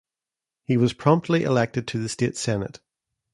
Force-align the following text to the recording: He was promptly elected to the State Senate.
He 0.63 0.77
was 0.77 0.93
promptly 0.93 1.43
elected 1.43 1.87
to 1.89 1.99
the 1.99 2.09
State 2.09 2.35
Senate. 2.35 2.79